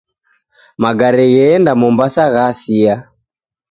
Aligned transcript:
Magare 0.81 1.25
gheenda 1.33 1.71
Mombasa 1.81 2.23
ghasia 2.33 2.95